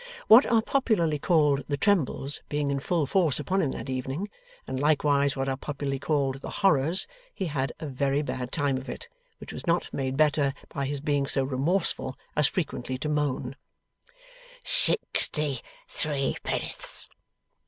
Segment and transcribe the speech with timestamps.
[0.27, 4.31] What are popularly called 'the trembles' being in full force upon him that evening,
[4.65, 8.89] and likewise what are popularly called 'the horrors,' he had a very bad time of
[8.89, 13.55] it; which was not made better by his being so remorseful as frequently to moan
[14.65, 17.07] 'Sixty threepennorths.